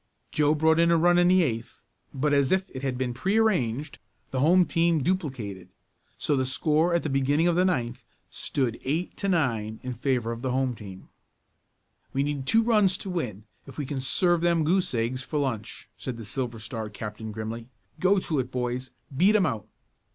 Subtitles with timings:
[0.31, 1.79] Joe brought in a run in the eighth,
[2.11, 3.99] but as if it had been prearranged
[4.31, 5.69] the home team duplicated
[6.17, 10.31] so the score at the beginning of the ninth stood eight to nine in favor
[10.31, 11.09] of the home team.
[12.13, 15.87] "We need two runs to win, if we can serve them goose eggs for lunch,"
[15.97, 17.69] said the Silver Star captain grimly.
[17.99, 19.67] "Go to it, boys; beat 'em out."